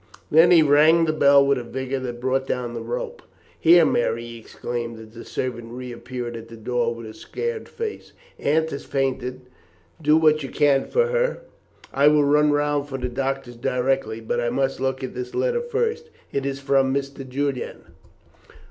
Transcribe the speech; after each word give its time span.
Then 0.31 0.49
he 0.49 0.63
rang 0.63 1.05
the 1.05 1.13
bell 1.13 1.45
with 1.45 1.59
a 1.59 1.63
vigour 1.63 1.99
that 1.99 2.19
brought 2.19 2.47
down 2.47 2.73
the 2.73 2.81
rope. 2.81 3.21
"Here, 3.59 3.85
Mary," 3.85 4.25
he 4.25 4.39
exclaimed, 4.39 4.97
as 4.97 5.13
the 5.13 5.23
servant 5.23 5.73
re 5.73 5.91
appeared 5.91 6.35
at 6.35 6.47
the 6.47 6.57
door 6.57 6.95
with 6.95 7.05
a 7.05 7.13
scared 7.13 7.69
face, 7.69 8.11
"Aunt 8.39 8.71
has 8.71 8.83
fainted; 8.83 9.41
do 10.01 10.17
what 10.17 10.41
you 10.41 10.49
can 10.49 10.85
for 10.87 11.09
her. 11.09 11.41
I 11.93 12.07
will 12.07 12.23
run 12.25 12.51
round 12.51 12.87
for 12.89 12.97
the 12.97 13.09
doctor 13.09 13.51
directly; 13.51 14.21
but 14.21 14.39
I 14.39 14.49
must 14.49 14.79
look 14.79 15.03
at 15.03 15.13
this 15.13 15.35
letter 15.35 15.61
first. 15.61 16.09
It 16.31 16.47
is 16.47 16.59
from 16.59 16.91
Mr. 16.91 17.29
Julian." 17.29 17.85